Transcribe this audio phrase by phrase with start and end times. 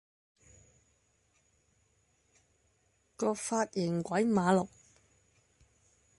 [3.17, 4.67] 個髮型鬼五馬六